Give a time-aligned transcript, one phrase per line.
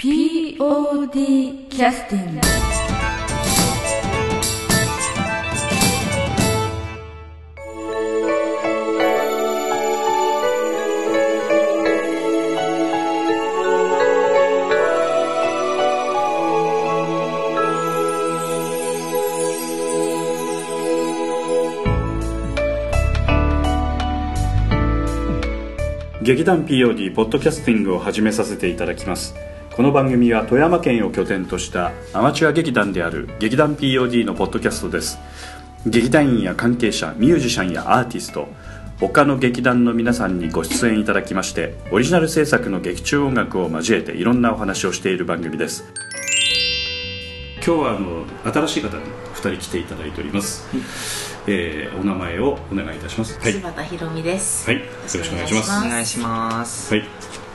[0.00, 2.40] POD キャスティング
[26.22, 29.34] 劇団 POD ポッドキャスティングを始めさせていただきます。
[29.78, 35.20] この番組は富山県を拠点としたアマチュア劇団である劇団 POD のポッドキャストです。
[35.86, 38.48] 劇団員や関係者ミュージシャンやアーティスト
[38.98, 45.84] 他の劇団の皆さんにご出演いただきましてオリジナル制作の劇中音楽を交えていろんなお話をしている番組です。
[47.64, 50.66] 今日はあの新しい方に2人来ていただいております、
[51.46, 53.38] えーお名前をお願いいたします。
[53.38, 54.68] はい、柴田ひろみです。
[54.68, 55.70] はい、よろしくお願いします。
[55.70, 57.06] おお願いします、はい、よ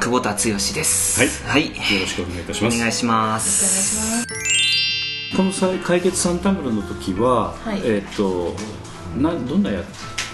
[0.03, 1.47] 久保田剛です。
[1.47, 1.69] はい。
[1.69, 1.69] はい、
[2.01, 2.75] ろしくお願いいたします。
[2.75, 3.95] お願いしまお願いす。
[4.19, 4.27] します。
[5.37, 7.79] このさ解決サンタムロの時は、はい。
[7.85, 8.53] えっ、と
[9.17, 9.79] などんなや、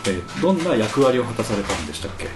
[0.07, 2.29] えーどんな役割を果たされたんでしたっけ？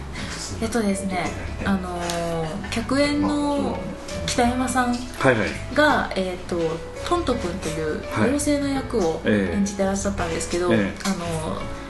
[0.61, 1.25] えっとですね、
[1.65, 3.79] あのー客演の
[4.27, 5.49] 北山さんはいはい。
[5.73, 6.55] が、えっと
[7.03, 8.29] トント君というはい。
[8.29, 9.57] 妖精の役をええ。
[9.57, 10.95] 演じてらっしゃったんですけど、ええ。
[11.03, 11.82] あのー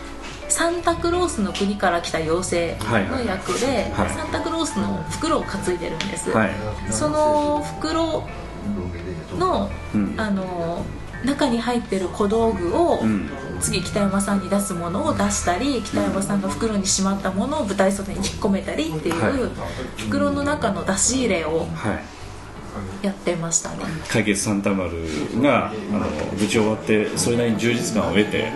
[0.54, 4.10] サンタクロースの国から来た妖精の役で、はい。
[4.10, 6.52] サンタクロースの袋を担いでるんです、はい。
[6.92, 8.24] その袋
[9.40, 10.14] の、うん。
[10.16, 10.86] あの
[11.26, 13.30] 中に入ってる小道具を、うん。
[13.60, 20.02] 次北山さんに出すものを出したり北山さんが袋にしまったものを舞台袖に引っ込めたりっていう、はい。
[20.04, 23.06] 袋の中の出し入れをはい。
[23.06, 23.86] やってましたね。
[24.08, 28.52] 解決サンタマルがあの無事終わってそれなりに充実感を得て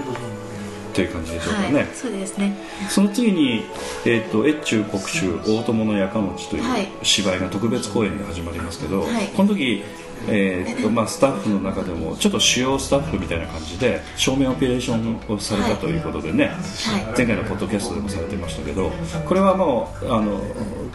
[0.98, 2.58] という感じでしょうかね、はいそうですね。
[2.90, 3.64] その次に、
[4.04, 6.88] えー、と越中国州大友のやかもちというはい。
[7.04, 9.28] 芝居が特別公演で始まりますけど、はい。
[9.28, 9.84] この時、
[10.28, 17.18] えーとまあ、スタッフの中でもちょっと主要スタッフみたいな感じで照明オペレーションをされたということでね、はい。
[17.18, 18.92] 前回のポッドキャストでもされてましたけど
[19.26, 20.42] これはもうあの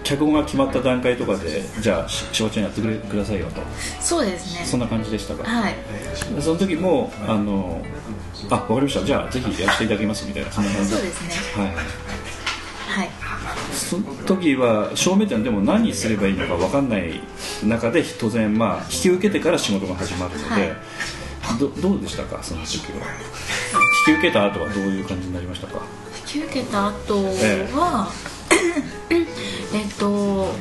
[0.03, 3.61] 脚本が決まった段階とかでじゃあししばちゃんやってくれくださいよと。
[4.01, 4.65] そうですね。
[4.67, 5.75] そんな感じでしたか、はい。
[6.41, 7.83] その時もあの
[8.51, 9.05] あわかりました。
[9.05, 11.23] じゃあぜひやらせていただきますみたいなそんな感じそうです
[11.57, 11.65] ね。
[11.65, 11.85] はいはい
[13.91, 17.21] その時は照明店でも何すればいいのか分かんない
[17.65, 20.75] 中で当然まあ引き受けてから仕事が始まるので、
[21.59, 22.43] どどうでしたか？
[22.43, 22.99] その時は。
[24.09, 25.81] 引き受けた後はどういう感じになりましたか？
[26.35, 28.11] 引き受けた後は、
[29.11, 30.55] え っと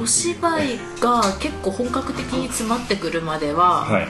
[0.00, 4.08] お芝居が結構本格的に詰まってくるまでは、はい。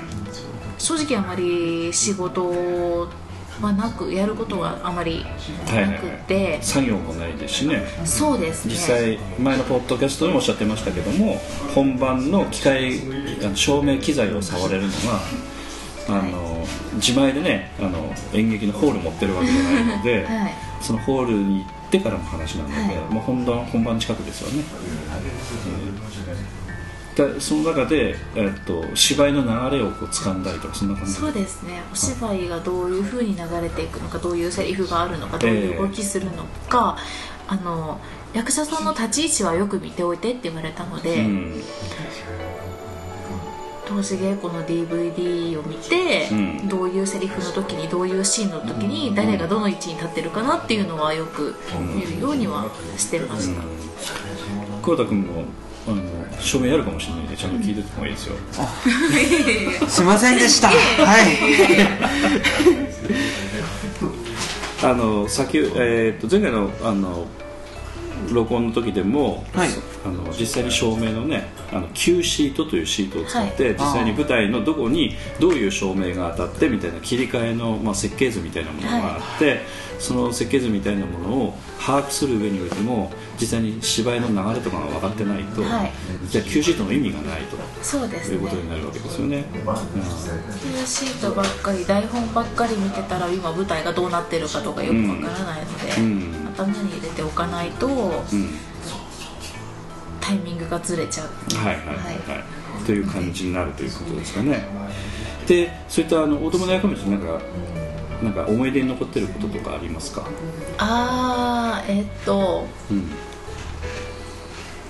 [0.78, 3.08] 正直あまり仕事
[3.60, 5.24] はなくやることはあまり
[5.66, 5.90] はいはい。
[5.92, 7.82] なくて、作業もないですしね。
[8.04, 8.74] そうですね。
[8.74, 11.40] 実際前のポッドキャストでもおっしゃってましたけども
[11.74, 13.00] 本番の機械
[13.54, 15.20] 照明機材を触れるのが
[16.08, 20.54] あの自前でねあの演劇のホール持ってるわけじゃないので、 はい。
[20.80, 23.12] そのホールに行ってからの話なので、はい。
[23.12, 24.62] もう本番本番近くですよね、
[25.72, 25.77] うん
[27.18, 31.12] でその中で、えっと、芝居の流れをこう掴んだりとかそんな感じ？
[31.12, 31.82] そうですね。
[31.92, 36.96] お芝居がどういう風に流れていくのかどういうセリフがあるのかどういう動きするのか、
[37.48, 38.00] あの
[38.34, 41.62] 役者さんの立ち位置はよく見ておいてって言われたので、うん。
[43.86, 46.68] 投資稽古の DVD を見て、うん。
[46.68, 51.56] どういうセリフの時にどういうシーンの時に誰がどの位置に立ってるかなっていうのはよく
[51.94, 53.62] 見るようにはしてました、
[54.82, 55.44] 黒田君も
[55.88, 56.02] あの
[56.38, 58.36] 照明やるかもしれないんでちゃんと聞いてた方がいいですよ、
[59.88, 60.68] すいませんでした。
[60.68, 60.78] はい。
[64.80, 67.26] あの先、えー、と前回のあの
[68.30, 69.68] 録音の時でも、はい。
[70.04, 73.72] あの実際に照明のねあの Q シートというシートを使って、はい。
[73.74, 79.62] 実際に舞台のどこにどういう照明が当たってみたいな切り替えの、まあ、設計図みたいなものがあって、
[79.98, 83.10] その設計図みたいなものを把握する上においても
[83.40, 85.92] 実際に芝居の流れとかが分かってないと、はい。
[86.28, 87.56] じゃあ Q シートの意味がないと。
[87.82, 88.38] そうですね。
[88.38, 89.40] ということになるわけですよね。
[89.40, 96.48] っていうシートばっかり台本ばっかり見てたら今舞台がどうなってるかとかよくわからないので、うん。
[96.54, 97.90] 頭に入れておかないと、う
[98.36, 98.50] ん。
[100.20, 101.28] タイミングがずれちゃう。
[101.56, 102.00] はいはいはいは
[102.82, 104.64] い、という感じになるということですかね。
[105.46, 107.40] で、そういったあの大友の役道なんか
[108.22, 110.26] なんか思い出に残ってることとかありますか？
[110.78, 113.10] あーえっとうん。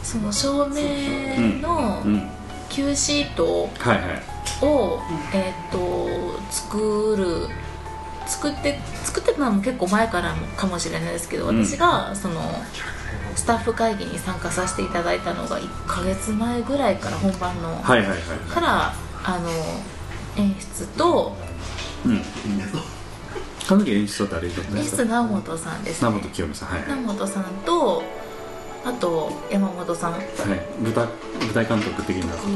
[0.02, 2.30] その照明のうん。
[2.70, 4.22] Q シートはいはい。
[4.62, 5.00] を、
[5.32, 6.08] えっと
[6.50, 7.48] 作る
[8.26, 11.64] 作って作ってたのも結構前からかもしれないですけど、うん。
[11.64, 12.40] 私がその
[13.36, 18.18] スタッフ会議に参加させていただいたのが1ヶ月前ぐらいから本番の、はいはいはい。
[18.50, 18.92] から
[19.24, 19.50] あの
[20.42, 21.36] 演出と
[22.04, 22.20] うん
[23.68, 25.02] その時演出は誰だったん演ですか？
[25.04, 28.02] 出直本さんです、名ね、本清美さんはい、直本さんと
[28.82, 30.12] あと山本さん。
[30.12, 30.22] はい、
[30.80, 32.48] 舞台舞台監督的なこ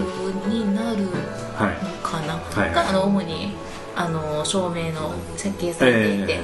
[0.42, 1.10] とになるの
[1.54, 2.72] はいかな、はい。
[2.74, 3.54] があの主に
[3.94, 6.40] あの照明の設計されていて、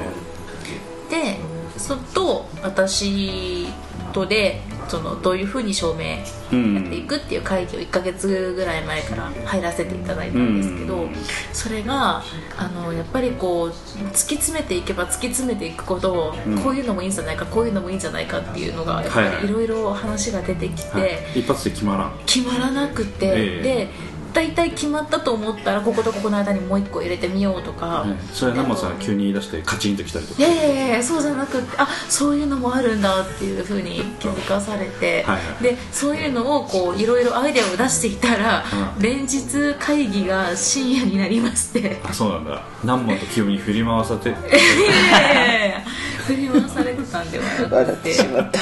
[1.08, 1.38] で
[1.78, 3.68] それと私
[4.12, 11.14] とでそのどういうふうに照明やっていくっていう会議を1ヶ月ぐらい前から入らせていただいたんですけど、うん。
[11.52, 12.22] それが
[12.56, 16.58] あのやっぱりこう突き詰めていけば突き詰めていくこと、うん。
[16.58, 22.18] こういうのもいいんじゃないかこういうのもいいんじゃないかっていうのがやっぱはいろいろ話が出てきて、はい、一発で決まらん。
[22.24, 23.62] 決まらなくて、ええ。
[23.62, 23.88] で
[24.32, 30.40] 大体決まったと思ったらこことここの間にもう一個入れてみようとか、はい、それは生さん急に言い出してカチンときたりとか。
[30.40, 38.64] いやいやいやそうじゃなくてあそういうのもあるんだっていうふうに気づかされて、はいはいでそういうのをこういろいろアイデアを出していたら、
[38.96, 39.02] うん。
[39.02, 42.00] 連日会議が深夜になりまして。
[42.04, 42.62] あそうなんだ。
[42.82, 44.28] 南本清美に振り回されて。
[44.30, 45.80] いやいやいや
[46.26, 48.60] 振り回されてたんではな笑くっててしまった。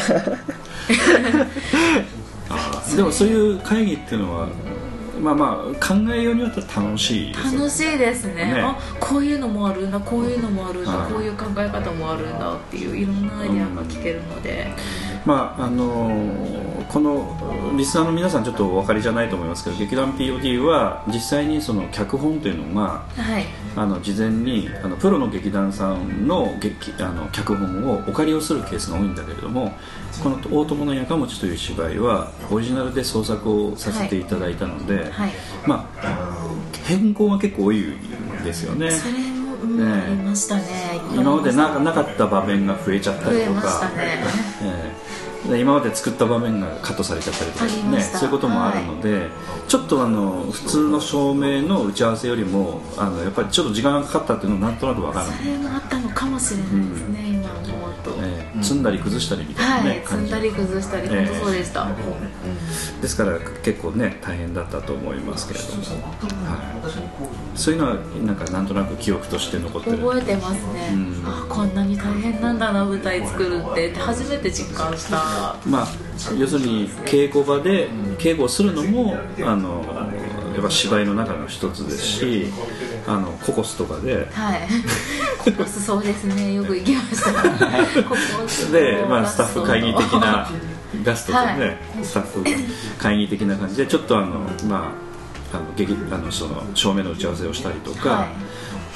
[2.97, 4.49] でもそういう会議っていうのは
[5.21, 7.59] まあまあ考えようによっては楽しいですよね。
[7.59, 8.35] 楽しいですね。
[8.35, 8.61] ね。
[8.61, 11.13] あこういうのもあるんだこういうのもあるんだはい。
[11.13, 14.69] こういう考え方もあるんだっていういろんなアイデアが聞けるので、
[15.25, 23.45] まああのーこのリスナーの皆さんちょっとお分かりじゃないと思いますけど劇団 POD は実際にその脚本というのがはい。
[23.77, 29.75] あの事前にあのプロの劇団さんの劇あの脚本をお借りをするケースが多いんだけれども
[30.23, 35.33] この「大友のやかもち」という芝居はオリジナルで創作をさせていただいたので、はい
[35.67, 36.37] まあ
[36.85, 38.91] 変更が結構多いんですよね。
[38.91, 41.01] それも、うんねありましたね。
[41.15, 44.23] 今までななかった場面が増えちゃったりとか、ね。
[45.53, 49.29] え今まで作った場面がカットされちゃったりとかねそういうこともあるので、
[49.69, 55.27] ちょっとあの普通の照明の打ち合わせよりもあのやっぱりちょっと時間がかかったっていうのはなんとなくわかる。
[55.27, 57.16] それもあったのかもしれないですね、うと、ええ
[58.63, 61.27] 積んだり崩したりみたいなはね、い積んだり崩したり、ええ。
[61.27, 61.89] 本当そうでした、
[63.03, 66.59] ですから結構ね大変だったと思いますけれども、は
[67.55, 67.95] い、そういうのは
[68.25, 69.99] なんかなんとなく記憶として残ってる。
[69.99, 71.23] 覚えてますね、うん。
[71.27, 73.91] あこんなに大変なんだな舞台作るって。
[73.91, 75.57] って初めて実感した。
[75.67, 75.89] まあ
[76.39, 77.89] 要するに稽古場で
[78.19, 79.85] 稽古をするのもあの
[80.57, 82.47] やっぱ芝居の中の一つですし
[83.07, 84.69] あのココスとかではい。
[85.39, 86.55] ココスそうですね。
[86.55, 87.33] よく行きました。
[88.03, 88.17] ココ
[88.49, 90.51] スで、まあ、スタッフ会議的な
[91.05, 92.05] ガストでね、はい。
[92.05, 92.45] スタッフ
[92.99, 94.93] 会議的な感じでちょっとあのま
[95.53, 98.29] ああの劇あのその照明の打ち合わせをしたりとか、はい。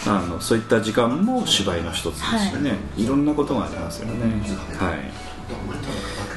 [0.07, 4.15] あのそういった時間も芝居の一つですよね、い、ろんなことがありますよね、
[4.79, 4.97] は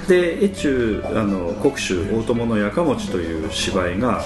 [0.05, 4.21] い、で越中あの国州大友のやかもちという芝居が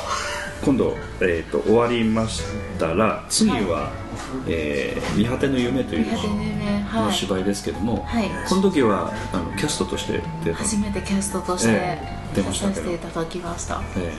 [0.64, 2.44] 今度、えー、と終わりまし
[2.80, 3.92] たら次は
[4.48, 8.30] 「えー見果ての夢」というの芝居ですけども、はい。
[8.48, 10.22] この時はあのキャストとして
[10.52, 12.86] 初めてキャストとしてええ出ました出けど。
[12.86, 13.82] させていただきました。
[13.98, 14.14] え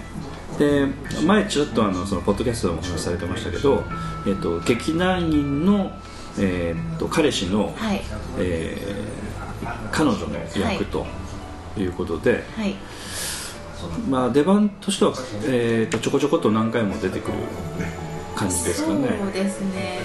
[0.60, 0.86] え。
[0.86, 3.84] で前ちょっとあのそのポッドキャストでもお話しされてましたけど、
[4.26, 5.92] えっと劇団員の、
[6.38, 8.02] えっと彼氏の、はい。
[8.38, 9.28] えー
[9.90, 11.06] 彼女の役と
[11.76, 12.74] いうことで、はい
[14.08, 15.12] まあ、出番としては、
[15.46, 17.34] えっとちょこちょこっと何回も出てくる
[18.34, 19.08] 感じですかね。
[19.20, 20.00] そうですね。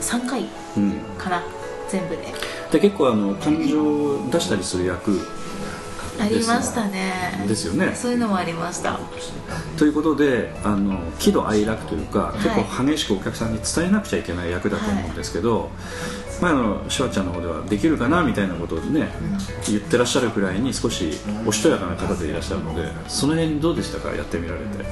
[0.00, 1.42] 3回うんかな
[1.88, 2.34] 全部で。
[2.72, 5.20] で結構あの感情を出したりする役
[6.20, 7.44] ありましたね。
[7.46, 7.94] ですよね。
[7.94, 9.00] そういうのもありました。
[9.76, 12.38] ということであの喜怒哀楽というか、い。
[12.38, 19.08] 結構激しくお客さんに伝えなくちゃいけない役だと思うんですけど、まあ、あのシュワちゃんの方ではできるかなみたいなことをね、
[19.66, 21.10] 言ってらっしゃるくらいに少し
[21.46, 24.14] おしとやかな方でいらっしゃるのでその辺どうでしたか？
[24.14, 24.84] やってみられて。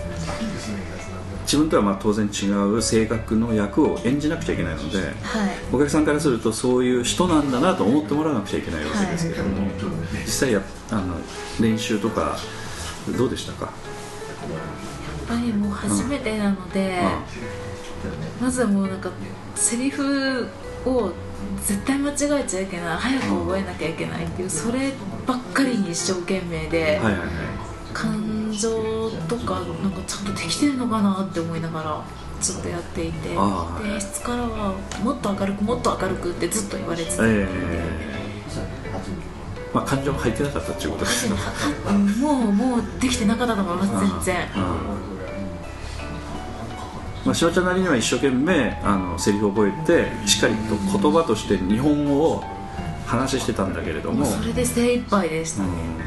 [1.42, 5.12] 自分とはまあ当然違う性格の役を演じなくちゃいけないのではい。
[5.72, 9.66] お客さんからするとそういう人なんだなと思ってもらわなくちゃいけないわけですけども、
[10.24, 11.16] 実際やあの
[11.60, 12.38] 練習とか
[13.18, 13.72] どうでしたか、やっ
[15.28, 17.02] ぱりもう初めてなので、
[18.40, 19.10] まずはもうなんか
[19.56, 20.46] セリフ
[20.86, 21.10] を
[21.64, 22.96] 絶対間違えちゃいけない。
[22.96, 24.92] 早く覚えなきゃいけないっていうそれ
[25.26, 27.18] ばっかりに一生懸命で、はいはいはい。
[27.92, 32.04] 感情とかなんかちゃんとできてるのかなって思いながら
[32.40, 33.28] ずっとやっていて。
[33.28, 37.46] で演出からはもっと明るくもっと明るくってずっと言われてて、え
[39.72, 41.36] まあ、感情入ってなかったっていうことですね。
[41.88, 44.48] うんもうもうできてなかったと思います全然
[47.24, 52.44] まあ、しおちゃんなりには一生懸命あのセリフを覚えてしっかりと言葉として日本語を
[53.06, 55.62] 話してたんだけれども、それで精一杯でした。
[55.62, 56.02] ね、うん。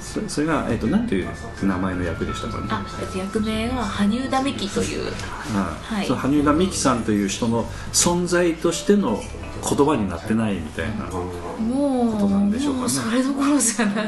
[0.00, 1.28] それそれが、えっと、なんていう
[1.62, 2.66] 名前の役でしたかね？
[2.70, 5.12] あえっと役名が羽生田美希という。
[5.54, 6.06] ああはい。
[6.06, 9.20] その羽生田美樹さんという人の存在としての
[9.62, 12.80] 言葉になってないみたいなもうことなんでしょうかね。
[12.80, 14.06] もうそれどころじゃない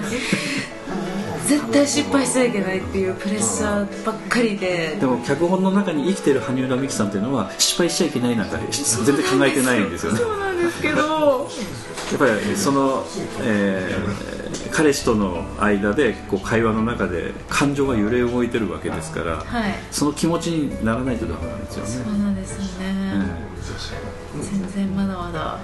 [1.46, 4.96] 絶対失敗しちゃいけないっていうプレッシャーばっかりで。
[5.00, 10.18] でも脚本の中に生きてる羽生田美樹さんっていうのは失敗しちゃいけないなんか全然考えてないんですよね。
[10.18, 11.48] そうなんですけど。
[12.10, 13.04] やっぱりその、
[13.42, 14.38] えー
[14.70, 19.74] 彼氏との間でこう会話の中で感情が揺れ動いてるわけですから、はい。
[19.90, 21.90] その気持ちにならないとダメなんですよね。
[21.90, 23.24] そうなんですよね、
[24.40, 25.58] 全然まだまだ。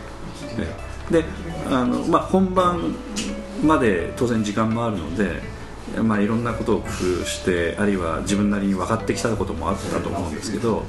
[0.58, 0.74] え
[1.10, 1.12] え。
[1.12, 1.24] で
[1.70, 2.94] あの、まあ、本番
[3.62, 5.42] まで当然時間もあるので、
[6.02, 10.84] まあ、いろんなことを工夫してあるいは自分なりに分かってきたこともあったと思うんですけど、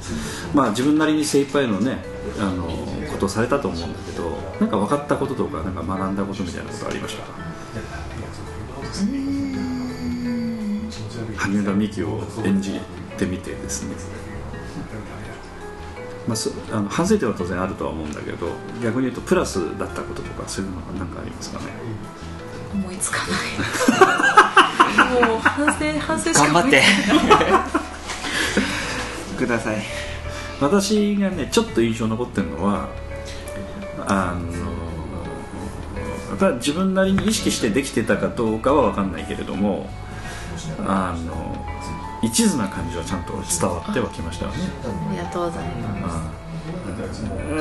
[0.54, 2.00] まあ、自分なりに精一杯のね
[2.40, 2.66] あの
[3.12, 7.34] ことをされたと思うんだけどなんか分かったこととかなんか学んだことみたいなことありましたか？
[11.38, 12.80] 羽生田美樹を演じ
[13.18, 13.96] てみてですね、
[16.28, 18.48] まあ、そあの反省点は当然あるとは思うんだけど
[18.84, 21.66] 逆に言うとプラスだったこととかそういうのが何かありますかね？
[22.76, 23.30] 思いつかない。
[25.28, 26.78] もう反省反省しか頑張って。
[29.34, 29.78] い ください。
[30.62, 32.88] 私がねちょっと印象に残ってるのは
[34.08, 34.72] あの
[36.30, 39.90] やっぱり自分なりに意識してできてたかどうかは分かんないけれども
[40.88, 41.66] あの
[42.22, 44.58] 一途な感じはちゃんと伝わってはきましたよね。
[44.84, 46.45] ありがとうございま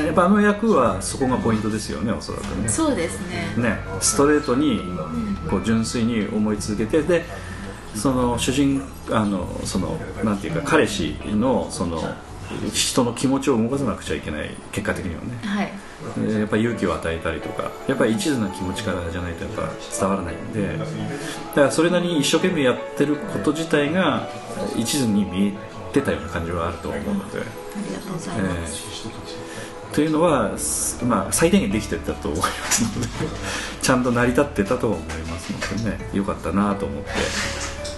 [0.04, 2.68] やっぱあの役はそこがポイントですよねおそらくね。
[2.68, 3.54] すそうですね。
[3.56, 3.78] ね。
[4.00, 4.80] ストレートに
[5.50, 7.24] こう純粋に思い続けてで
[7.94, 12.02] その主人あのそのなんていうか彼氏のその
[12.72, 15.38] 人の気持ちを動かさなくちゃいけない結果的にはね。
[15.42, 15.72] はい。
[16.26, 20.78] でやっぱり勇気を与えたりとかやっぱり一途な気持ちからじゃないとやっぱ伝わらないんで。
[20.78, 20.84] だ
[21.54, 24.28] からそれなりに一生懸命やってること自体が
[24.76, 27.40] 一途に見えてたような感じはあると思うので。
[27.40, 27.42] あ
[27.88, 33.08] りがとうございえます、ーというのは、すまあ、最低限できてたと思いますので
[33.80, 37.10] ちゃんと成り立ってたと思いますのでねよかったなと思って、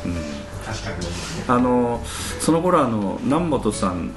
[0.05, 2.05] うん、あの
[2.39, 4.11] その頃あの南本さん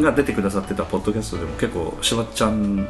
[0.00, 2.88] が出てくださってたポッドキャストでも結構しばっちゃん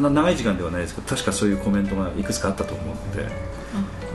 [0.00, 3.28] 長い時間ではないですけど確かそういうコメントがいくつかあったと思うので、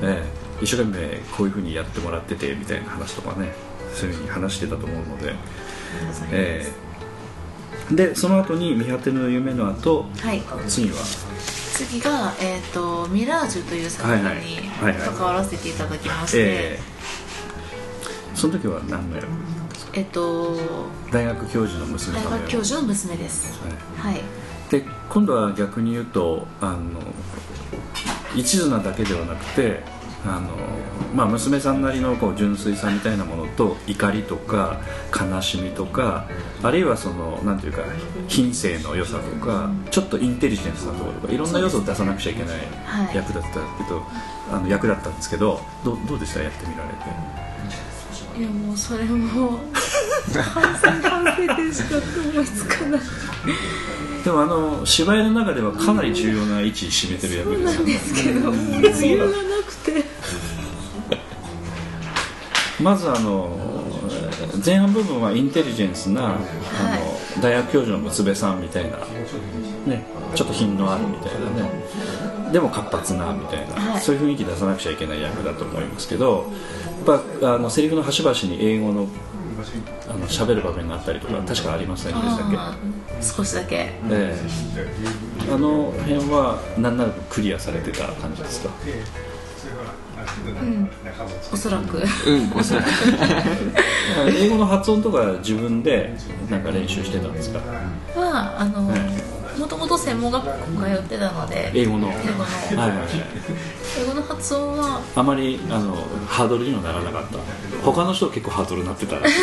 [0.02, 0.42] ええ。
[0.62, 3.52] 一生懸命こういうふうにやってもらっててみたいな話とかね
[3.94, 5.36] そういうふうに話してたと思うので。
[6.32, 6.82] えー
[7.96, 10.42] でその後に「見果ての夢」の後はい。
[10.66, 10.96] 次は？
[11.74, 16.92] 次が、えーと「ミラージュ」という作品に関わらせていただきまして、えー
[18.34, 19.28] その時は何の役
[19.94, 20.58] えっと
[21.12, 23.60] 大学教授の娘大学教授の娘です。
[23.98, 24.14] はい。
[24.14, 24.22] はい。
[24.70, 26.78] で今度は逆に言うとあの
[28.36, 29.84] 一途なだけではなくて
[30.26, 30.50] あの、
[31.16, 34.80] まあ、娘さんなりのこう純粋さみたいなものと怒りとか
[35.20, 36.28] 悲しみとか
[36.64, 37.82] あるいはそのなんていうか
[38.28, 43.16] 品性の良さとかちょっとインテリジェンスなところとかいろんな要素を出さなくちゃいけないはい。
[43.16, 43.60] 役だったけ
[43.90, 44.04] ど、
[44.52, 46.42] あの役だったんですけどどうどうでした？
[46.42, 47.42] やってみられて。
[48.40, 49.60] いやもうそれも
[50.32, 51.98] 反省反省でしか
[52.32, 53.02] 思いつかない
[54.24, 57.94] でもあの芝居の中ではかなり重要な位置占めてる役ですよね。
[57.94, 60.04] ですけどがなくて。
[62.82, 63.58] まずあの
[64.66, 66.40] 前半部分はインテリジェンスな、あの
[67.42, 68.98] 大学教授の娘さんみたいな、
[69.86, 72.52] ね、ちょっと品のあるみたいなね。
[72.52, 74.02] でも活発なみたいな、はい。
[74.02, 76.52] そういう雰囲気出さなくちゃいけない役だと思いますけど
[77.06, 79.08] やっぱあのセリフの端々に英語の
[80.10, 82.58] あの喋る場面があったりとか確かありませんでしたっけ？
[83.22, 83.76] 少しだけ。
[83.76, 84.36] ええ。
[85.54, 88.70] あの辺は何ならクリアされてた感じですか？
[91.52, 91.98] おそらく。
[91.98, 92.88] うんおそらく。
[94.38, 96.14] 英語の発音とか自分で
[96.50, 97.60] なんか練習してたんですか？
[98.16, 100.50] はあのもともと専門学校
[100.84, 102.08] 通ってたので英語の。
[102.10, 102.82] 英語の。
[102.82, 103.08] はいはいはい
[104.00, 105.02] 英語の発音は？
[105.16, 105.96] あまりあの
[106.26, 107.38] ハードルにはならなかった。
[107.84, 109.36] 他の人は結構ハードルになってたらしい。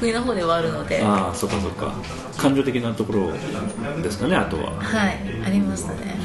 [0.00, 1.02] 得意な方ではあるので。
[1.02, 1.92] はああそっかそっか。
[2.36, 3.32] 感情的なところ
[4.02, 4.68] ですかねあとはい
[5.44, 6.18] ありましたね。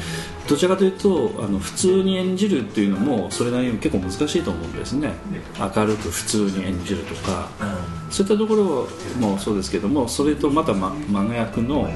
[0.48, 5.12] どちらかというとあの普通に演じるっていうのもそれなりに結構難しいと思うんですね。
[5.58, 7.48] 明るく普通に演じるとか。
[8.10, 8.86] そういったところ
[9.18, 11.88] もそうですけどもそれとまた、ま、真逆の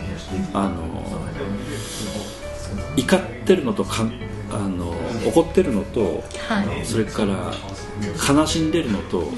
[0.52, 1.04] あの
[2.96, 4.12] 怒ってるのとかん
[4.50, 4.94] あの
[5.26, 6.84] 怒ってるのとはい。
[6.84, 7.52] それから
[8.34, 9.30] 悲しんでるのと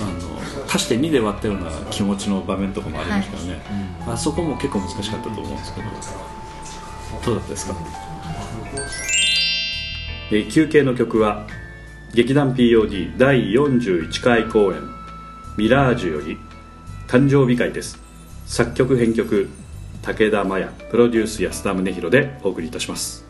[0.00, 3.62] あの足して2で割ったような気持ちの場面とかもありましたよね、
[4.06, 5.86] あそこも結構難しかったと思うんですけど。
[7.24, 7.74] どうだったですか？
[10.30, 11.46] えー休憩の曲は
[12.12, 14.80] 劇団 POD 第41回公演
[15.56, 16.38] 「ミラージュ」より
[17.06, 17.98] 誕生日会です。
[18.46, 19.48] 作曲編曲
[20.04, 23.23] 武田麻也プロデュース安田宗弘でお送りいたします。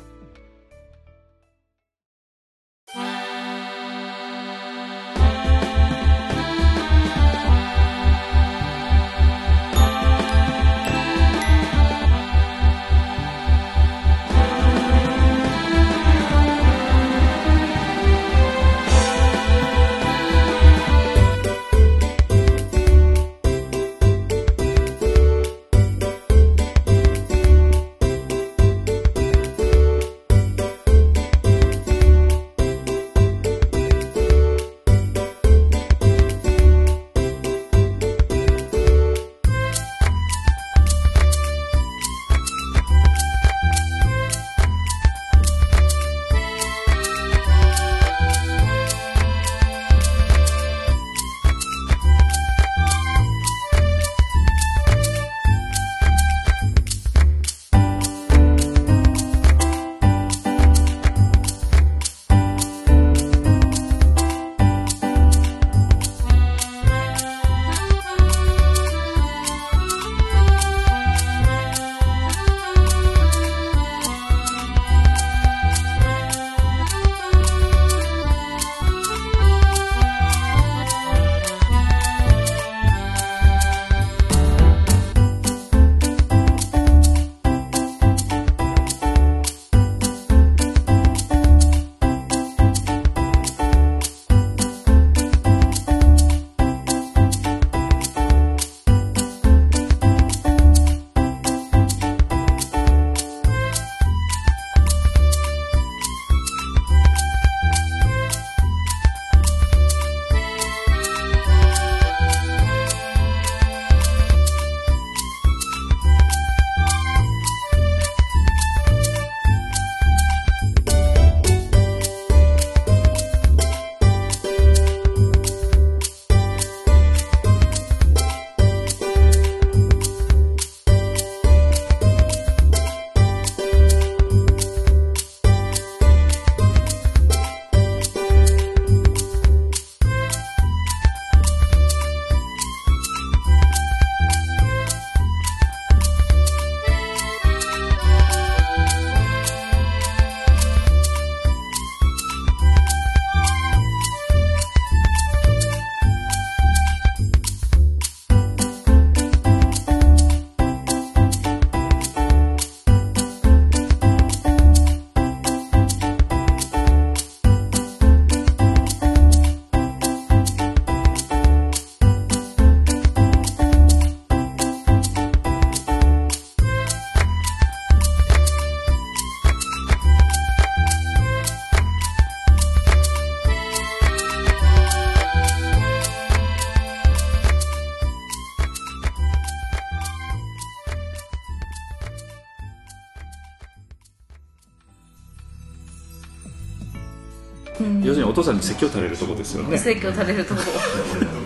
[198.54, 199.78] に説教垂れるとこですよね。
[199.78, 200.60] 説教されるとこ。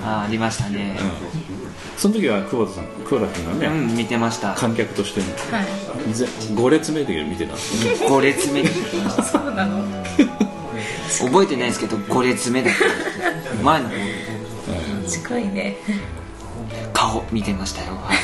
[0.04, 0.98] あありましたね。
[1.96, 4.54] その時は久保田さん久保田君がね、うん見てました。
[4.54, 5.62] 観客としてねは
[6.08, 6.14] い。
[6.14, 8.06] ぜ5列目で見てたんですね。
[8.06, 9.22] 5列目に見てました。
[9.24, 9.84] そうなの。
[11.18, 13.54] 覚えてないですけど5列目だった。
[13.62, 13.88] 前の。
[13.88, 15.76] 方で近いね。
[16.92, 18.18] 顔見てましたよ、はい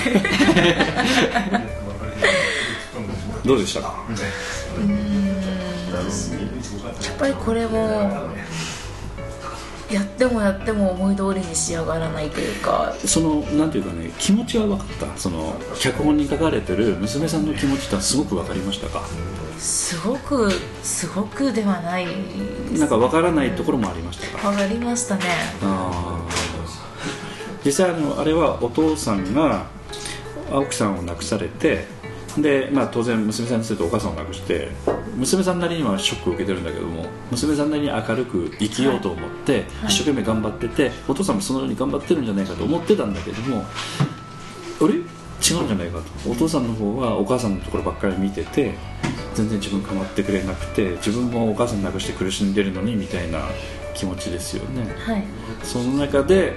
[3.47, 3.95] どうでしたか？
[7.03, 8.29] やっぱりこれも
[9.95, 12.95] やってもやっても思い通りに仕上がらないというか。
[13.07, 15.17] そのなんていうかね気持ちは分かった。
[15.17, 19.03] その脚本に書かれてる娘さんの気持ちってすごく分かりましたか？
[19.59, 20.51] すごく
[20.83, 22.07] すごくではない
[22.77, 24.49] なんか分からないところもありましたか？
[24.49, 25.23] わかりましたね。
[25.63, 27.65] あー。
[27.65, 29.67] 実際あのあれはお父さんが
[30.51, 31.87] 青木さんを亡くされて
[32.39, 34.69] で、まあ、当然娘さんにするとお母さんを亡くして
[35.17, 43.65] 娘さんなりにはショックを受けてるんだけども娘さんなりに明るく生きようと思って、一生懸命頑張っててお父さんもそのように頑張ってるんじゃないかと思ってたんだけども
[44.81, 44.95] あれ？
[44.95, 46.31] 違うんじゃないかと。
[46.31, 48.75] お父さんの方はお母さんのところばっかり見てて
[49.35, 53.41] 全然自分構ってくれなくて自分もお母さん亡くして苦しんでるのにみたいな
[53.95, 54.87] 気持ちですよね。
[54.99, 55.25] はい。
[55.63, 56.55] その中で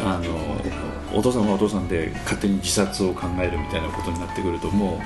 [0.00, 5.00] あのお父さんはお父さんで勝手に自殺を考えるみたいなことになってくるとも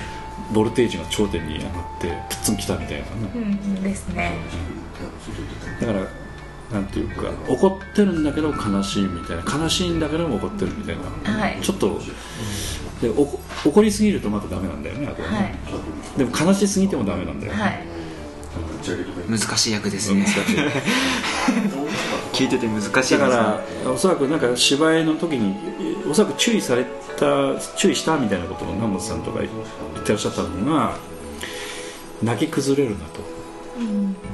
[0.51, 3.05] うボルテージが頂点に上がってプッツンきたみたいな。
[3.05, 4.33] ね、うんですね。
[5.79, 6.07] だから
[6.71, 9.43] なんていうか怒ってるんだけど悲しいみたいな。
[9.63, 11.59] 悲しいんだけども怒ってるみたいな、はい。
[11.61, 11.99] ちょっと
[13.01, 13.09] で
[13.65, 16.17] 怒りすぎるとまたダメなんだよねあとはね、はい。
[16.17, 17.92] でも悲しすぎてもダメなんだよ、はい
[19.29, 20.21] 難しい役ですね。
[20.21, 20.57] 難しい。
[22.33, 23.19] 聞いてて難しいですね。
[23.19, 25.55] だからおそらくなんか芝居の時に
[26.09, 26.85] おそらく注意され
[27.17, 30.97] た注意したみたいなことを南本さんとか言ってらっしゃったのが
[32.21, 33.21] 泣き崩れるなと、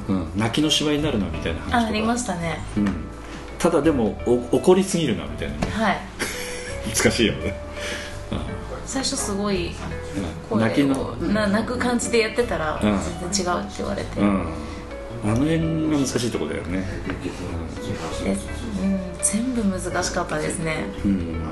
[0.08, 0.32] うん。
[0.36, 2.58] 泣きの芝居になるなみたいな話あありましたね。
[2.76, 3.04] うん、
[3.58, 5.66] ただでもお怒りすぎるなみたいなね。
[5.70, 6.00] はい。
[6.96, 7.54] 難しいよね、
[8.86, 9.72] 最初すごいうん、
[10.56, 12.98] 泣き声の泣く感じでやってたらうん。
[13.30, 14.46] 全然違うって言われて、うん。
[15.22, 15.58] あの辺
[15.90, 16.84] が難しいところだよね。
[18.24, 18.30] で
[18.82, 20.84] うん、全部難しかったですね。
[21.04, 21.42] うん、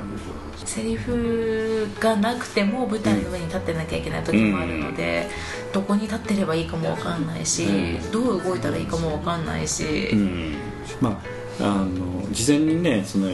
[0.64, 5.28] セリフがなくても舞台の上に立ってなきゃいけない時もあるので、
[5.72, 8.10] どこに立ってればいいかもわかんないし、うん。
[8.10, 10.54] どう動いたらいいかもわかんないし、うん。
[11.00, 13.32] まああの事前にねそのあ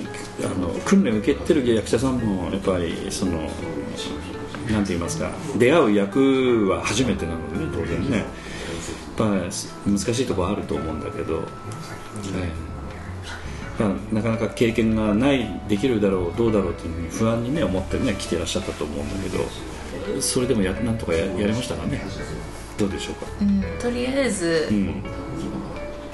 [0.59, 3.51] の訓練を受けてる役者さんもやっぱりその
[4.71, 8.19] なんて言いますか出会う役は初めてなのでね当然ね。
[8.19, 8.27] やっ
[9.17, 9.25] ぱ
[9.87, 11.45] 難しいところあると思うんだけど、はい。
[13.79, 22.03] まあ、なかなか経験がないできるだろうどうだろうっていうふうに不安にね思ってね来てらっしゃったと思うんだけどそれでもやなんとかややりましたかね？
[22.79, 25.03] どうでしょうか、うん、とりあえずうん。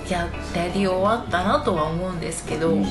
[0.08, 2.84] ややり終わったなとは思うんですけど、うん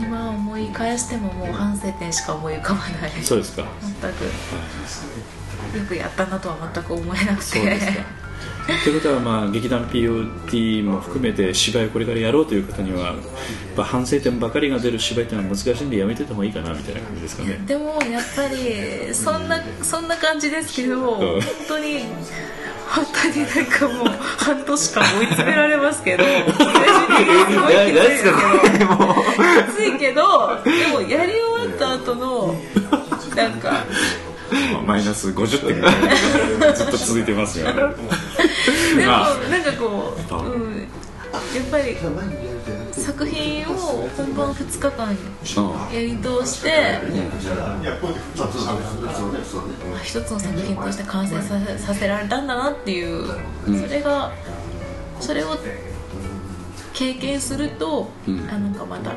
[0.00, 3.10] 今思い返してももう反省点しか思い浮かばない。
[3.22, 3.64] そうですか、
[4.02, 4.24] 全く。
[5.78, 7.42] よくやったなとは全く思えなくて。
[7.42, 8.20] そうですか。
[8.84, 13.16] ということは、まあ、劇団 POT も含めて芝居をこれからやろうという方にはやっ
[13.76, 17.60] ぱ反省点ばかりが出る芝居っていうのは難しいんでやめてた方がいいかなみたいな感じですかね。
[17.66, 22.04] でもやっぱりそんなそんな感じですけど本当に
[22.90, 26.24] 本当になんかもう半年間追い詰められますけど。
[26.24, 26.50] 最終
[27.16, 27.44] 的に
[28.18, 28.96] すごいきついけど
[29.66, 32.54] きついけどでもやり終わった後の
[33.36, 33.84] なんか
[34.72, 37.74] まあマイナス50点がずっと続いてますよね。
[38.96, 40.88] でもまあなんかこう、うん、
[41.32, 41.96] やっぱり
[42.92, 43.74] 作品を
[44.16, 45.16] 本番2日間
[45.92, 47.00] やり通して、
[49.88, 53.26] まあ一つの作品として完成させさせられたんだなっていう、
[53.64, 54.32] それが
[55.20, 55.56] それを
[56.92, 58.40] 経験すると、うん。
[58.50, 59.12] あなんかまた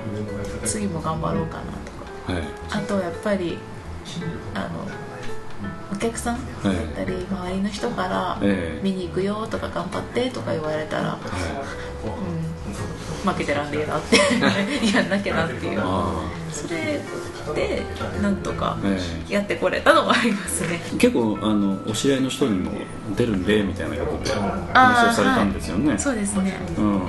[0.65, 2.33] 次も頑張ろうかなとか。
[2.33, 2.43] はい。
[2.71, 3.57] あとやっぱり
[4.53, 4.69] あの
[5.91, 8.83] お客さんだったり、周りの人からええ。
[8.83, 11.19] 見に行くよとか頑張ってとか言われたら、うん、
[13.25, 14.17] 負けてらんねえなって。
[14.95, 15.79] やんなきゃなっていう。
[15.81, 16.99] あそれ
[17.55, 17.83] で
[18.21, 20.81] なんとかえやってこれたのはありますね。
[20.97, 22.71] 結構あのお知り合いの人にも
[23.17, 24.31] 出るんでみたいなことで
[24.73, 25.99] 話をされたんですよね、はい。
[25.99, 26.57] そうですね。
[26.77, 27.01] うん、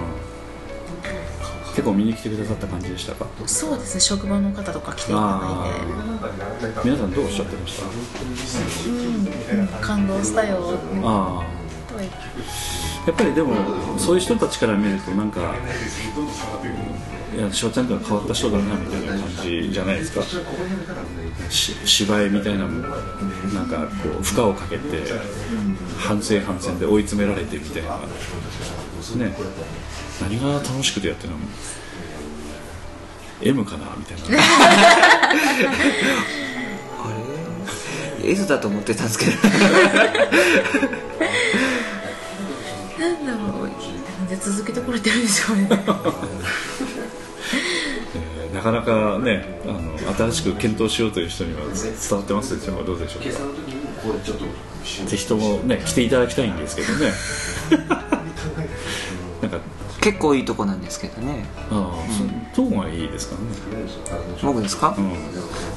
[1.70, 3.26] 結構見に来てくださった感じでしたか？
[3.46, 4.00] そうですね。
[4.00, 6.84] 職場の方とか来ていただいあー。
[6.84, 7.84] 皆さんどうおっしゃってました？
[9.52, 10.78] て、うん、感動したよ。
[11.04, 11.44] あは
[11.98, 12.16] 言って
[13.06, 13.54] やっぱりでも
[13.98, 15.54] そういう人たちから見るとなんか
[17.34, 20.22] いや翔ちゃんとは変わった人だなみたいな感じじゃないですか。
[21.50, 22.86] 芝居みたいなも
[23.52, 25.02] なんかこう負荷をかけて
[25.98, 27.98] 反省反省で追い詰められてみたいな。
[27.98, 29.36] ね。
[30.20, 31.38] 何が楽しくてやってるの
[33.42, 34.38] ？M かなみたいな。
[37.02, 37.08] あ
[38.22, 39.32] れ？S だと思ってたんですけど。
[44.44, 45.68] 続けてこれてるんでしょうね。
[48.14, 49.98] えーなかなかねあの
[50.30, 52.84] 新しく検討しようという人には伝わってますでしょうか。
[52.84, 53.28] どうでしょうか
[55.06, 58.03] ぜひともね来ていただきたいんですけどね
[60.04, 61.46] 結構いいとこなんですけどね。
[61.70, 62.12] ああ、
[62.54, 63.40] そどこがいいですかね。
[64.42, 64.94] 僕ですか？
[64.98, 65.00] う、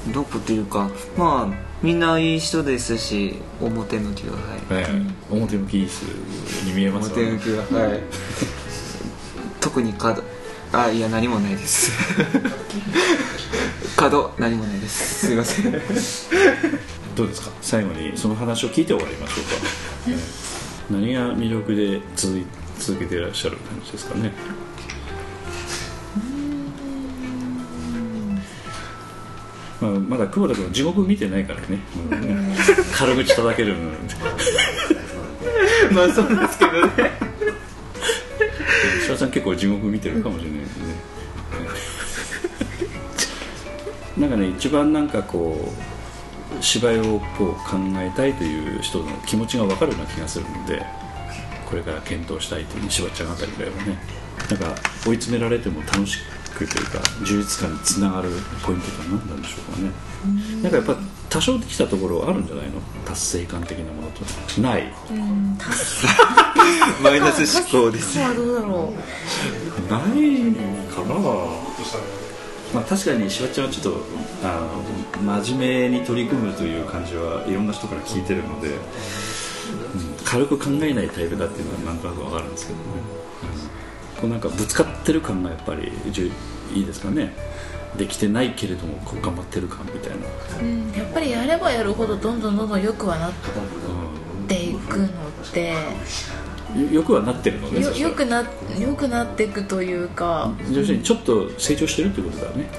[0.10, 0.12] ん。
[0.12, 5.02] どこっていうかまあみんないい人ですし表向きははい、ええ。
[5.34, 6.06] 表向きいい人
[6.66, 8.02] に見えますよ表向ねきははい。
[9.62, 10.24] 特に角
[10.74, 11.92] あいや何もないです。
[13.96, 15.28] 角何もないです。
[15.28, 15.72] すいません。
[17.16, 17.52] どうですか？
[17.62, 19.52] 最後にその話を聞いて終わりましょうか、
[20.12, 20.94] ええ。
[20.94, 22.46] 何が魅力で続い
[22.80, 24.32] 続けていらっしゃる感じですかね。
[29.80, 31.80] まあ、まだ久保田君地獄見てないからね,、
[32.12, 32.56] うんね。
[32.96, 33.92] 軽口叩けるの
[35.92, 37.12] まあそうですけどね。
[39.08, 40.84] 翔ちゃん結構地獄見てるかもしれないですね。
[44.18, 45.72] なんかね一番なんかこ
[46.60, 50.84] う芝居をこう考えたいという人の気持ちが分かるような気がするので
[51.70, 54.00] これから検討したいというしばちゃんあたりぐらいはね。
[54.50, 54.76] なんか
[55.06, 56.20] 追い詰められても楽し
[56.56, 58.30] くというか充実感につながる
[58.64, 59.92] ポイントって何なんでしょうかね。
[60.62, 60.96] なんかやっぱ
[61.30, 62.80] 多少できたところあるんじゃないの？
[63.06, 64.24] 達成感的なものと
[64.62, 64.94] ない。
[67.04, 68.94] マイナス思考ですはどうだろ
[69.90, 70.12] ない
[70.90, 71.16] かな。
[72.74, 74.02] まあ確かにしばちゃんはちょっと
[74.44, 74.62] あ
[75.26, 82.86] の真面目に取り組むという感じはいろんな人から聞いてるので、うん軽く考えないタイプだっていうのはなんとなくわかるんですけどね、
[84.16, 84.22] うん。
[84.22, 85.90] こうなんかぶつかってる感がやっぱり
[86.74, 87.34] いいですかね。
[87.96, 90.28] できてないけれどもこう頑張ってる感みたいな、
[90.60, 93.32] う、うん、やっぱりやればやるほどどんどんどんどん良くはなっ
[94.48, 95.74] ていくので。
[96.76, 100.52] うん、よよくはなってるのねよよくなよくなっていくというか。
[100.70, 102.70] 要するにちょっと成長してるってことだね。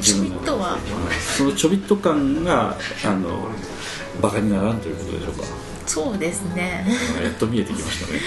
[0.00, 0.78] ちょびっとは。
[1.36, 3.48] そのちょびっと感があの
[4.22, 6.84] バカにならんということでしょうかそうですね。
[7.22, 8.18] やっと見えてきましたね。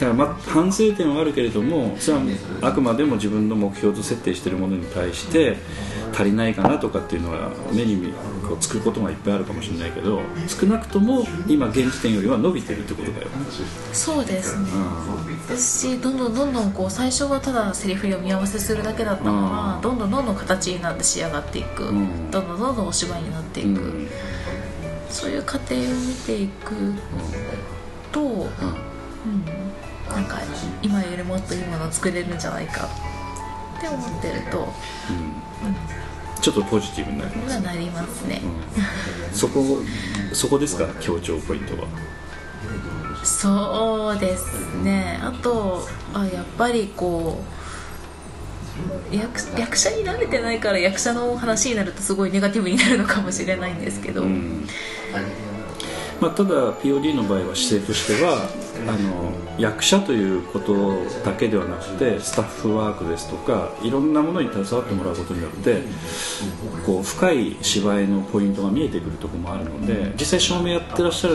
[0.00, 2.24] だからまあ反省点はあるけれどもそれは
[2.62, 5.56] あくまでも自分の目標と設定しているものに対して
[6.12, 8.12] 足りないかなとかっていうのは目に見
[8.46, 13.24] こうつくことがいっぱいあるかもしれないけど少なくとも今現時点よりは伸びてるってことだよ。
[13.26, 13.30] ね、
[13.92, 14.66] そうですね。
[15.48, 19.80] ですしどんどんどんどんこう最初はただセリフ読み合わせするだけだったのが、うん。
[19.80, 22.30] どんどんどんどん形になって仕上がっていく、ん。
[22.30, 24.08] どんどんどんどんお芝居になっていく、うん
[25.10, 26.94] そういう過程を見ていく
[28.12, 28.48] と、うん。
[30.08, 30.38] なんか
[30.82, 32.88] 今よりもっといいものを作れるんじゃないか
[33.76, 34.72] って思ってると
[36.40, 38.40] ちょっとポジティブになります、はなりますね、
[39.32, 39.82] そこ
[40.32, 40.86] そこですか？
[40.98, 41.86] 強調ポイントは。
[43.22, 45.20] そうですね。
[45.20, 47.42] あとあやっぱりこ
[49.12, 54.66] う役役者に慣れてないから役者の話になるとすごいネガティブになるのかもしれないんですけど、うん
[56.20, 58.48] まあ、ただ POD の場合は姿勢としては
[58.88, 65.82] あの役者ということだけではなくてスタッフワークですとかいろんなものに携わってもらうことによって
[66.84, 71.32] こう深い芝居のポイントが見えてくるところもあるので実際照明やってらっしゃっ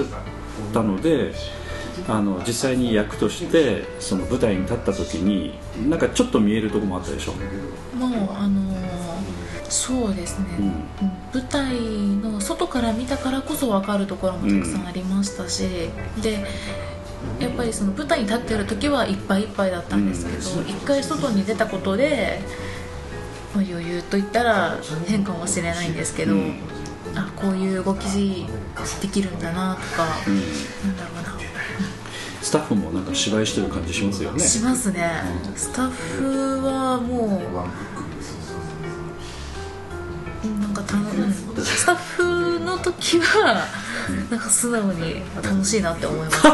[0.73, 1.33] たので
[2.07, 5.53] あの実際に役としてその舞台に立った時に
[5.89, 7.33] なんかちょっと見えるところもあったでしょ
[7.95, 8.72] もうあの
[9.73, 10.65] そうですね、うん。
[10.65, 10.73] うん
[11.33, 11.75] 舞台
[12.21, 15.89] の外から見たからこそ分かるところもたくさんありましたし、
[16.21, 16.45] で
[17.39, 22.39] やっぱりその舞台に立ってる時はいっぱいいっぱいだったんですけど、一回外に出たことで、
[23.55, 26.53] まあ、余裕と言ったら変かもしれないんですけど、うん。
[27.15, 28.05] あこういう動き
[29.01, 30.35] できるんだなとか、うん。
[30.35, 31.33] なんだろうな。
[32.43, 34.39] スタッフもなんか芝居してる感じしますよね。
[34.39, 35.09] しますね、
[35.55, 37.41] スタッフはも
[37.92, 37.92] う
[40.73, 41.31] なんかた、うん
[41.63, 43.67] スタッフの時は
[44.31, 46.53] なんか素直に楽しいなって思いますね。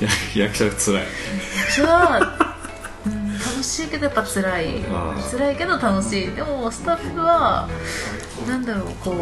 [0.00, 0.08] や
[0.44, 1.04] 役者が辛い。
[1.70, 2.36] それは、
[3.06, 4.84] うん、楽しいけどやっぱ辛い。
[4.90, 6.32] あー辛いけど楽しい。
[6.32, 7.66] でもスタッフは
[8.46, 9.14] なんだろうこう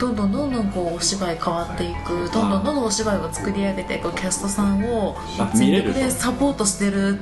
[0.00, 2.28] どんどんどんどんこうお芝居変わっていく。
[2.32, 5.16] どんどんどんどんお芝居を作り上げていくキャストさんを
[5.54, 7.20] 全力でサポートしてる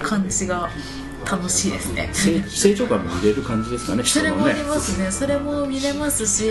[0.00, 0.70] 感じが
[1.24, 2.10] 楽しいですね。
[2.12, 4.04] 成成長感見れる感じですかねね。
[4.04, 5.10] それもありますね。
[5.10, 6.50] それも見れますし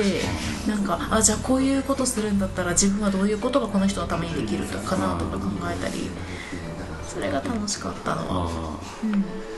[0.67, 6.09] なんかあじゃあこういうことするんだったら自分はどういうことがこの人のためにできるのかなとか考えたり
[7.07, 8.47] それが楽しかったのは。
[8.49, 9.53] あ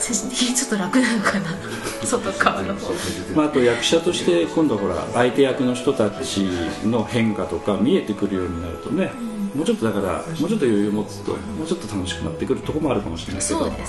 [0.00, 1.50] 精神的にちょっと楽なのかな。
[2.04, 2.92] 外側の方。
[2.92, 6.38] ーまあ、あと役者として今度ほら相手役の人たち
[6.84, 9.10] の変化とか見えてくるようになるとね、
[9.56, 13.66] もうちょっとだからもうちょっと余裕を持つともうちょっと楽しくなってくるところもあるかもしれないけど。
[13.66, 13.86] ね。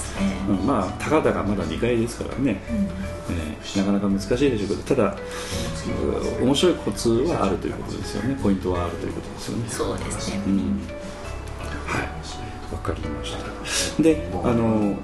[0.50, 5.18] うん、まあたかだかまだ2回ですからね、えーなかなか難しいでしょうけどただ
[6.40, 8.40] う面白いコツはあるということですよね。
[8.42, 9.70] ポイントはあるということですよね。
[9.70, 10.42] そうですね。
[10.48, 10.58] うん。
[11.86, 12.08] はい。
[12.74, 14.02] わかりました。
[14.02, 14.98] であの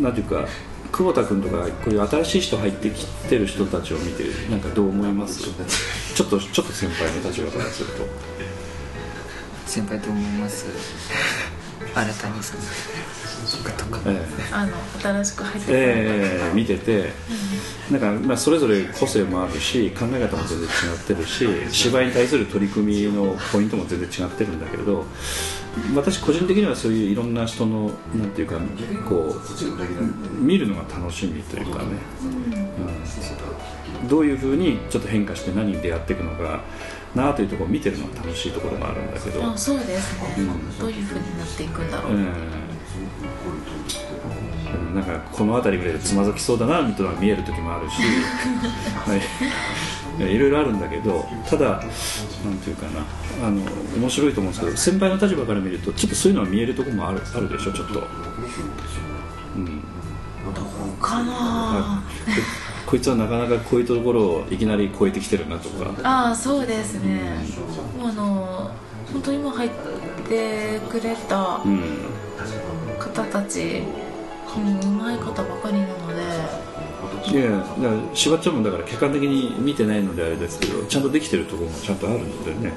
[0.00, 0.46] なんていうか
[0.92, 5.42] 久保田君とかこういう新しい人入ってきてる人たちを見てなんかどう思います？
[5.42, 8.06] ちょっとちょっと先輩の立場からすると
[9.66, 10.66] 先輩と思います。
[11.94, 12.60] 新たにさん
[13.76, 14.00] とか。
[14.06, 15.78] えあの新しく入ってくる。
[15.78, 17.10] ええ見てて。
[17.90, 25.04] なんか、まあ、それぞれ個性もあるし考え方も全然違ってるし芝居に対する取り組みのポイントも全然違ってるんだけれど
[25.94, 28.56] 私個人的にはそういういろんな人のなんていうか
[29.08, 31.84] こう見るのが楽しみというかね、
[34.02, 36.64] うん、どういうふうにちょっと変化して何に出会っていくのか
[37.14, 42.26] なというところを見てるのが楽しいところがあるんだけど、あそうですね、うんどういう風になっていくんだろう、うん
[44.94, 48.06] なんかこの辺りぐらいでつまずきそうだなみたいなのが見える時もあるし、 は
[50.26, 51.80] い、いろいろあるんだけどただなん
[52.58, 53.04] ていうかな。
[53.42, 53.60] あの
[53.98, 58.02] 面白いと思うんですけど先輩の立場から見るとちょっとそういうのは見えるところもあるあるでしょちょっと、
[59.56, 59.82] うん、
[61.00, 62.02] かな
[62.86, 65.90] ここいつはなかなかこういうところをいきなり超えてきてるなとか。
[66.04, 67.44] ああそうですね。
[67.98, 68.70] もうあの
[69.12, 69.70] 本当に今入っ
[70.28, 71.80] てくれたうん
[72.98, 73.82] 方たち、
[74.56, 76.76] うん、うまい方ばかりなので。
[77.28, 82.72] いやだからしばちゃんもだから客観的に見てないのであれですけどちゃんとできてるところもちゃんとあるのでね、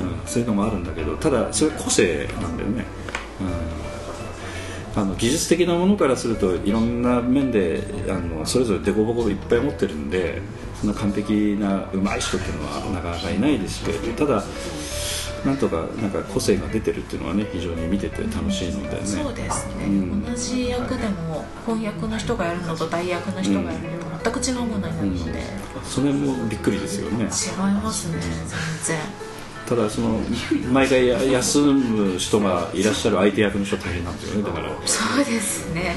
[0.00, 2.84] うん、そういうのもあるんだけどただそれ個性なんだよね、
[3.40, 3.48] うん、
[4.98, 10.42] あの技術的なものからするといろんな面であのそれぞれ凸凹いっぱい持ってるんで
[10.80, 14.44] そんな完璧な上手い人っていうのはなかなかいないですけどただ
[15.46, 19.06] なんとかなんか個性が出てるっていうのはね非常に見てて楽しいのでね。
[19.06, 20.24] そうですね、うん。
[20.24, 25.42] 同じ役でも翻訳の人がやるのと代役の人がやるのと全く違うものになるので、
[25.84, 27.18] それもびっくりですよね。
[27.18, 27.28] 違い
[27.80, 29.27] ますね全然
[29.68, 30.18] ただその
[30.72, 34.42] 毎回や休む人がいらっしゃる相手役の人大変なんですよね。
[34.42, 35.94] だからそうですね。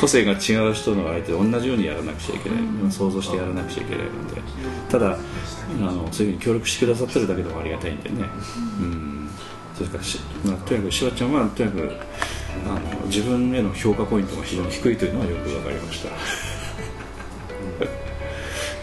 [0.00, 4.42] 個性が違う人の相手と同じようにやらなくちゃいけない、想像してやらなくちゃいけないので。
[4.88, 5.16] ただ
[5.80, 8.28] あのそういうふうに協力してくださってるだけでもありがたいんでね、
[8.80, 9.30] うん、
[9.74, 11.90] それからし、まあ、とにかくしばちゃんはとにかく
[12.66, 16.10] あの自分への評価ポイントが非常に低いというのはよく分かりました。
[16.10, 16.51] まあ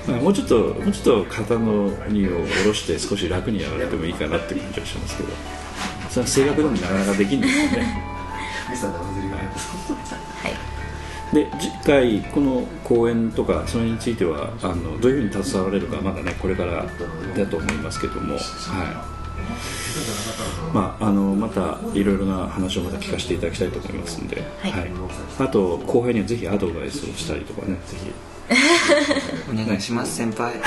[0.07, 5.29] もうちょっともうちょっと肩の荷を下ろして少し楽にやられてもいいかなって感じはしますけど。
[6.09, 8.03] それは正確でもなかなかできないですよね。
[10.41, 11.35] はい。
[11.35, 16.87] で次回この公演とかそれについてはあのどういうふうに携われるかまだねこれから
[17.37, 18.35] だと思いますけども。
[18.35, 19.19] はい。
[20.73, 24.73] まあ、あのまたいろいろな話をまた聞かせていただきたいと思いますんで、はい。
[25.39, 28.11] あと後輩にはぜひアドバイスをしたりとかねぜひ
[29.51, 30.51] お願いします先輩。
[30.51, 30.59] はい。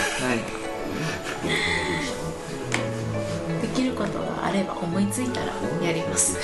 [3.62, 6.38] できることがあれば思いついたらやります。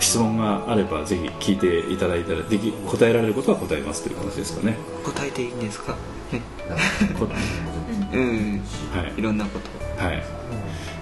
[0.00, 4.76] 質問があればぜひ聞いていただいたらでき答えられることは答えますという形ですかね。
[5.04, 5.92] 答えていいんですか？
[5.92, 5.98] は
[6.36, 7.14] い。
[7.14, 7.28] こ
[8.12, 8.62] うん。
[8.92, 9.12] はい。
[9.16, 10.04] いろんなこと。
[10.04, 10.22] はい。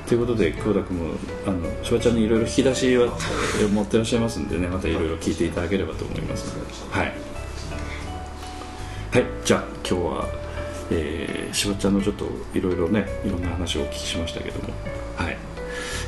[0.07, 1.05] ということで久保田君も
[1.47, 3.09] あのしばちゃんにいろいろ引き出しは
[3.63, 6.99] え持ってらっしゃいますんでねまたいろいろ聞いていただければと思いますので。
[6.99, 7.13] はい。
[9.11, 10.29] はいじゃあ今日は、
[10.91, 14.75] えー、しばちゃんのちょっといろいろねいろんな話をお聞きしましたけども
[15.17, 15.37] はい。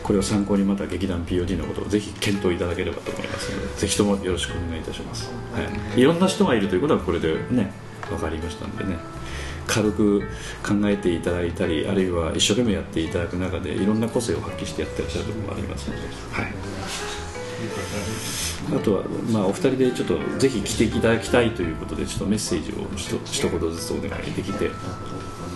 [0.03, 5.61] これを参考にまた劇団 POD のことをぜひ検討いただければと思いますのでぜひともよろしくお願いいたします、は
[5.97, 7.73] い、いろんな人がいるということはこれでね
[8.09, 8.97] 分かりましたんでね。
[9.67, 10.21] 軽く
[10.67, 16.53] 考えていただいたりあるいは一生懸命やっていただく中でいろんな個性を発揮してやってらっしゃるところもありますので、はい、
[18.75, 24.71] あとは、まあ、お二人でちょっとぜひ来ていただきたいということでちょっとメッセージをひと一言ずつお願いできて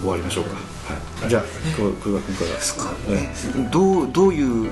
[0.01, 0.51] 終わりましょうか、
[1.21, 1.43] はい、じゃあ
[1.77, 2.51] 久保田君から。
[2.51, 2.93] ですか、
[3.71, 4.67] どうどういう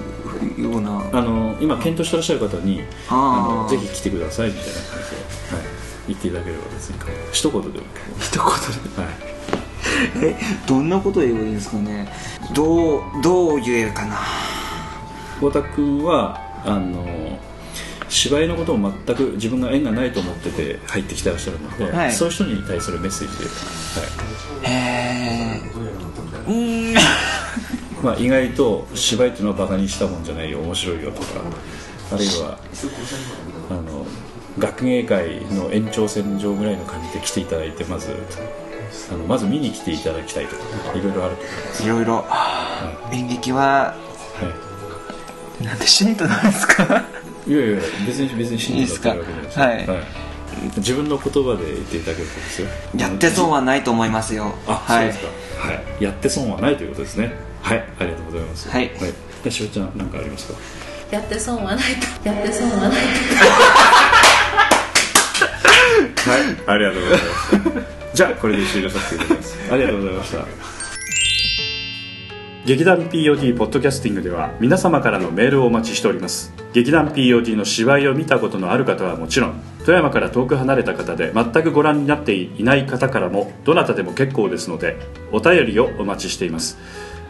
[0.61, 5.65] ようなあの今検討してらっしゃる方にあのぜひ来てくださいみたいな感じで、はい、
[6.09, 6.99] 言っていただければ別に
[7.33, 7.85] 一言でも。
[8.21, 9.33] 一言はい。
[10.23, 12.09] えどんなこと言えばいいんですかね。
[12.55, 14.17] どうどう言えるかな。
[15.37, 17.39] 太田君はあの
[18.09, 22.13] 芝居のことを全く自分が縁がないと思ってて入ってきてらっしゃるので、はい。
[22.13, 24.07] そういう人に対するメッセージで、は
[24.63, 24.71] い。
[24.71, 25.61] へえ
[26.47, 26.95] うーん。
[28.03, 31.27] まあ、意外と芝居っていうのはバカにしたもんじゃないよ面白いよとか
[32.13, 32.59] あるいは
[33.71, 34.05] あの
[34.59, 38.09] 学芸会の延長線上ぐらいの感じで来ていただいてまず
[39.13, 40.63] あのまず見に来ていただきたいとか
[40.99, 42.25] いろいろあると思います、いろいろ。
[43.13, 43.95] 演劇はは
[45.63, 47.05] なんでしないとなんですか？
[47.47, 49.71] い、いやいや別に別に信じたってるわけないですよ。
[49.71, 49.95] いいですか？
[50.77, 52.69] 自分の言葉で言っていただけるとですよ。
[52.97, 54.55] やって損はないと思いますよ。
[54.67, 55.13] あ、はい。
[55.13, 57.33] そうですか、はい、やって損はないということですね。
[57.63, 57.79] はい。
[57.99, 58.69] ありがとうございます。
[58.69, 58.89] はい。
[58.89, 60.59] はい、でしおちゃん何かありますか？
[61.11, 61.79] やって損はない
[62.23, 62.29] と。
[62.29, 62.97] やって損はないと。
[66.31, 67.25] はい、ありがとうございま
[67.83, 67.87] す。
[68.15, 69.59] じゃあ、これで終了させていただきます。
[69.73, 70.47] ありがとうございました。
[72.65, 76.55] 劇団 POD ポッドキャスティングでは皆様からのメールをお待ちしております。
[76.73, 84.97] 劇団 POD の芝居を見たことのある方はもちろん富山から遠く離れた方で全くご覧になっていない方からもどなたでも結構ですので
[85.33, 86.79] お便りをお待ちしています。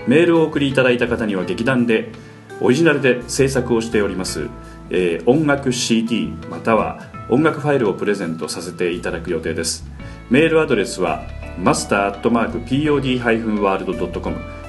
[0.06, 2.12] メールをお送りいただいた方には劇団で
[2.60, 4.50] オリジナルで制作をしております、
[4.90, 9.86] えー音楽 CD または音楽ファイルをプレゼントさせていただく予定です。
[10.28, 11.22] メールアドレスは
[11.58, 14.61] master.pod-world.com master.pod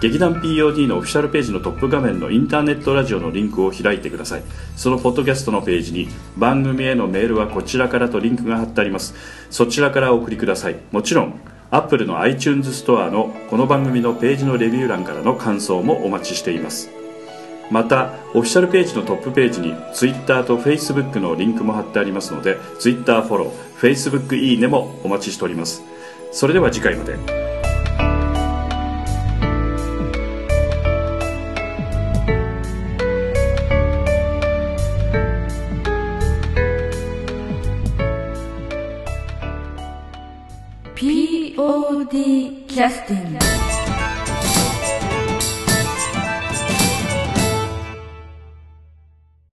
[0.00, 4.42] 劇団 POD のオフィシャルページのトップ画面のインターネットラジオのリンクを開いてください。
[4.76, 9.14] そのポッドキャストのページに番組へのメールはこちらからとリンクが貼ってあります。
[9.50, 10.76] そちらからお送りください。
[10.92, 11.40] もちろん
[11.70, 16.90] Apple の iTunes ストアのこの番組のページのレビュー欄からの感想もお待ちしています。
[17.70, 25.82] またオフィシャルページのトップページに Twitter と Facebook のリンクも貼ってありますので Twitter フォロー Facebook いいねもお待ちしております。
[26.32, 27.45] それでは次回まで。
[41.66, 43.55] POD キャスティング。